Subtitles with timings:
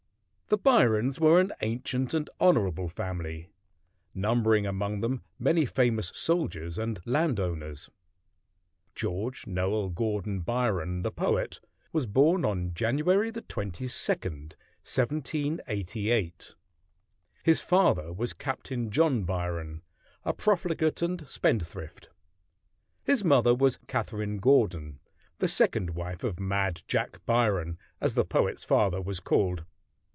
[0.53, 3.47] The Byrons were an ancient and honorable family,
[4.13, 7.89] numbering among them many famous soldiers and landowners.
[8.93, 11.61] George Noel Gordon Byron, the poet,
[11.93, 16.55] was born on January 22, 1788.
[17.43, 19.83] His father was Captain John Byron,
[20.25, 22.09] a profligate and spendthrift.
[23.05, 24.99] His mother was Catherine Gordon,
[25.39, 29.63] the second wife of "Mad Jack Byron," as the poet's father was called.